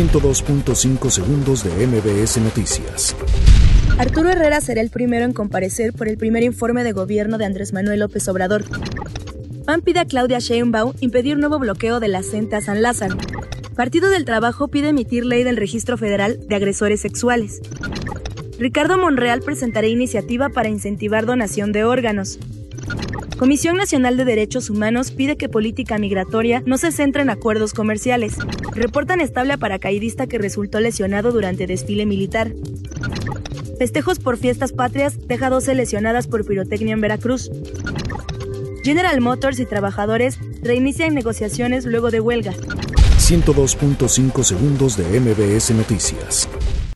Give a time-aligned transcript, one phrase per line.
[0.00, 3.14] 102.5 segundos de MBS Noticias.
[3.98, 7.74] Arturo Herrera será el primero en comparecer por el primer informe de gobierno de Andrés
[7.74, 8.64] Manuel López Obrador.
[9.66, 13.18] PAN pide a Claudia Sheinbaum impedir nuevo bloqueo de la CENTE a San Lázaro.
[13.76, 17.60] Partido del Trabajo pide emitir ley del Registro Federal de Agresores Sexuales.
[18.58, 22.38] Ricardo Monreal presentará iniciativa para incentivar donación de órganos.
[23.38, 28.36] Comisión Nacional de Derechos Humanos pide que política migratoria no se centre en acuerdos comerciales.
[28.74, 32.52] Reportan estable a paracaidista que resultó lesionado durante desfile militar.
[33.78, 37.50] Festejos por fiestas patrias deja 12 lesionadas por pirotecnia en Veracruz.
[38.84, 42.52] General Motors y trabajadores reinician negociaciones luego de huelga.
[42.52, 46.48] 102.5 segundos de MBS Noticias.